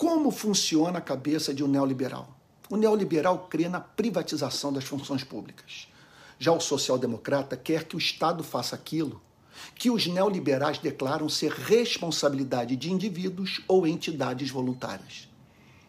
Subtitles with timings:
[0.00, 2.34] Como funciona a cabeça de um neoliberal?
[2.70, 5.88] O neoliberal crê na privatização das funções públicas.
[6.38, 9.20] Já o social-democrata quer que o Estado faça aquilo
[9.74, 15.28] que os neoliberais declaram ser responsabilidade de indivíduos ou entidades voluntárias.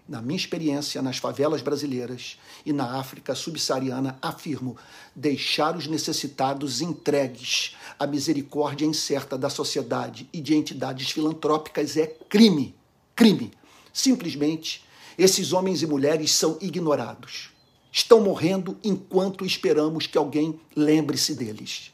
[0.10, 4.76] Na minha experiência nas favelas brasileiras e na África subsaariana, afirmo
[5.16, 12.76] deixar os necessitados entregues à misericórdia incerta da sociedade e de entidades filantrópicas é crime.
[13.16, 13.54] Crime.
[13.94, 14.84] Simplesmente,
[15.18, 17.50] esses homens e mulheres são ignorados.
[17.92, 21.92] Estão morrendo enquanto esperamos que alguém lembre-se deles.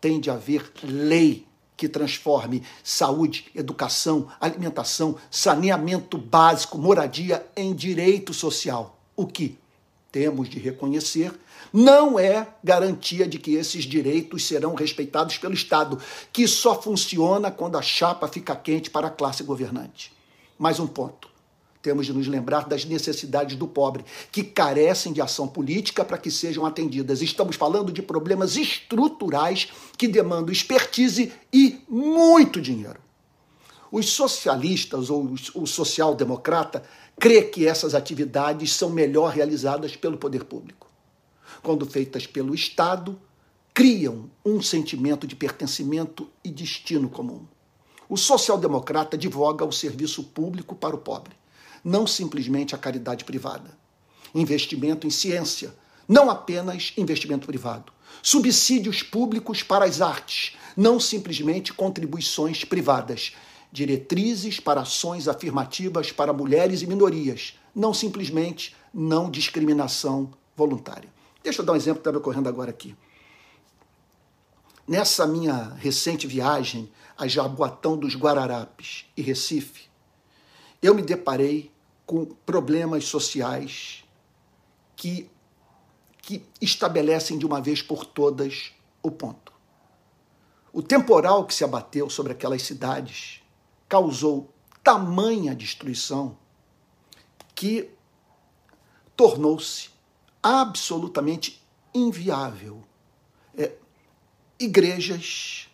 [0.00, 8.98] Tem de haver lei que transforme saúde, educação, alimentação, saneamento básico, moradia em direito social.
[9.16, 9.58] O que
[10.12, 11.32] temos de reconhecer
[11.72, 15.98] não é garantia de que esses direitos serão respeitados pelo Estado,
[16.30, 20.12] que só funciona quando a chapa fica quente para a classe governante.
[20.60, 21.26] Mais um ponto.
[21.80, 26.30] Temos de nos lembrar das necessidades do pobre, que carecem de ação política para que
[26.30, 27.22] sejam atendidas.
[27.22, 33.00] Estamos falando de problemas estruturais que demandam expertise e muito dinheiro.
[33.90, 36.82] Os socialistas ou o social-democrata
[37.18, 40.90] crê que essas atividades são melhor realizadas pelo poder público.
[41.62, 43.18] Quando feitas pelo Estado,
[43.72, 47.46] criam um sentimento de pertencimento e destino comum.
[48.10, 51.40] O social-democrata advoga o serviço público para o pobre
[51.84, 53.76] não simplesmente a caridade privada.
[54.34, 55.74] Investimento em ciência,
[56.06, 57.92] não apenas investimento privado.
[58.22, 63.32] Subsídios públicos para as artes, não simplesmente contribuições privadas.
[63.72, 71.08] Diretrizes para ações afirmativas para mulheres e minorias, não simplesmente não discriminação voluntária.
[71.42, 72.94] Deixa eu dar um exemplo que está me ocorrendo agora aqui.
[74.90, 79.88] Nessa minha recente viagem a Jaboatão dos Guararapes e Recife,
[80.82, 81.72] eu me deparei
[82.04, 84.02] com problemas sociais
[84.96, 85.30] que,
[86.20, 89.52] que estabelecem de uma vez por todas o ponto.
[90.72, 93.44] O temporal que se abateu sobre aquelas cidades
[93.88, 94.52] causou
[94.82, 96.36] tamanha destruição
[97.54, 97.88] que
[99.16, 99.90] tornou-se
[100.42, 101.64] absolutamente
[101.94, 102.89] inviável
[104.60, 105.68] igrejas,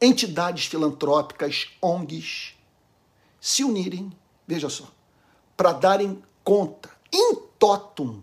[0.00, 2.54] entidades filantrópicas, ONGs,
[3.40, 4.12] se unirem
[4.48, 4.90] veja só,
[5.54, 8.22] para darem conta, in totum,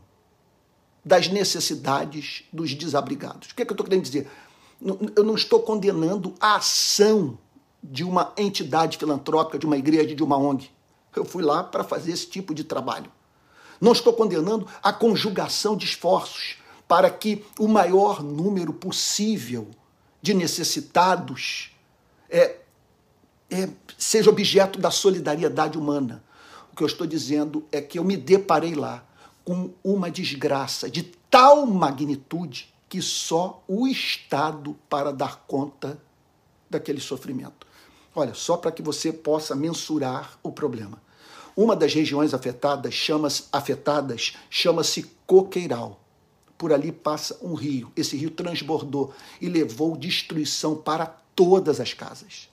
[1.03, 3.51] das necessidades dos desabrigados.
[3.51, 4.27] O que é que eu estou querendo dizer?
[5.15, 7.37] Eu não estou condenando a ação
[7.83, 10.71] de uma entidade filantrópica, de uma igreja, de uma ONG.
[11.15, 13.11] Eu fui lá para fazer esse tipo de trabalho.
[13.79, 16.57] Não estou condenando a conjugação de esforços
[16.87, 19.69] para que o maior número possível
[20.25, 21.69] de necessitados
[22.27, 22.57] é,
[23.51, 26.23] é, seja objeto da solidariedade humana.
[26.73, 29.05] O que eu estou dizendo é que eu me deparei lá
[29.43, 36.01] com uma desgraça de tal magnitude que só o Estado para dar conta
[36.67, 37.67] daquele sofrimento.
[38.15, 40.99] Olha, só para que você possa mensurar o problema.
[41.55, 45.99] Uma das regiões afetadas chama-se afetadas chama-se Coqueiral.
[46.57, 47.91] Por ali passa um rio.
[47.95, 51.05] Esse rio transbordou e levou destruição para
[51.35, 52.49] todas as casas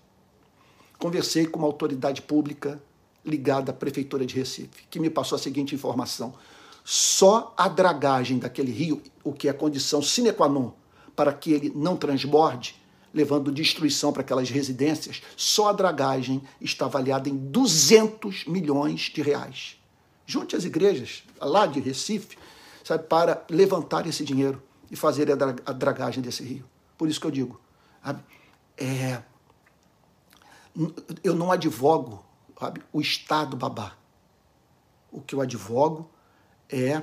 [1.02, 2.80] conversei com uma autoridade pública
[3.24, 6.32] ligada à Prefeitura de Recife, que me passou a seguinte informação:
[6.84, 10.70] só a dragagem daquele rio, o que é condição sine qua non
[11.16, 12.80] para que ele não transborde,
[13.12, 19.76] levando destruição para aquelas residências, só a dragagem está avaliada em 200 milhões de reais.
[20.24, 22.38] Junte as igrejas lá de Recife,
[22.84, 26.64] sabe, para levantar esse dinheiro e fazer a dragagem desse rio.
[26.98, 27.60] Por isso que eu digo,
[28.76, 29.22] é,
[31.22, 32.24] eu não advogo
[32.62, 33.96] sabe, o Estado babá.
[35.10, 36.08] O que eu advogo
[36.68, 37.02] é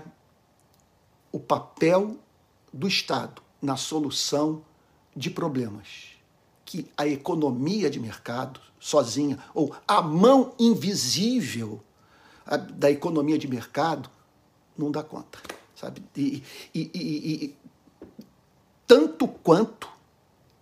[1.31, 2.17] o papel
[2.73, 4.63] do Estado na solução
[5.15, 6.15] de problemas
[6.63, 11.83] que a economia de mercado sozinha ou a mão invisível
[12.73, 14.09] da economia de mercado
[14.77, 15.39] não dá conta,
[15.79, 16.03] sabe?
[16.15, 16.43] E,
[16.73, 17.57] e, e, e
[18.87, 19.89] tanto quanto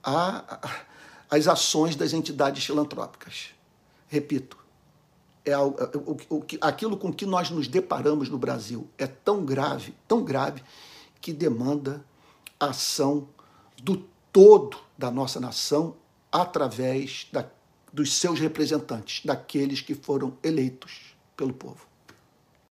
[0.03, 0.87] a, a
[1.29, 3.49] as ações das entidades filantrópicas.
[4.07, 4.57] Repito,
[5.45, 9.93] é, é o, o, aquilo com que nós nos deparamos no Brasil é tão grave,
[10.07, 10.63] tão grave,
[11.19, 12.03] que demanda
[12.59, 13.27] ação
[13.81, 13.97] do
[14.31, 15.95] todo da nossa nação
[16.31, 17.45] através da,
[17.91, 21.85] dos seus representantes, daqueles que foram eleitos pelo povo.